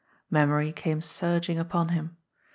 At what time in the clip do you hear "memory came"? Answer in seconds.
0.31-0.99